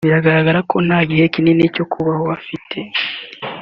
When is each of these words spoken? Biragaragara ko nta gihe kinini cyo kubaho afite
Biragaragara 0.05 0.59
ko 0.71 0.77
nta 0.87 0.99
gihe 1.09 1.25
kinini 1.33 1.73
cyo 1.75 1.85
kubaho 1.91 2.25
afite 2.37 2.77